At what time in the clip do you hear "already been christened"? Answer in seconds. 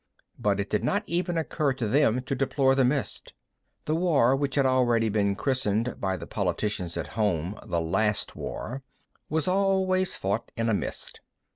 4.65-5.97